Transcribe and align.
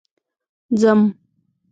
ځم 0.79 0.99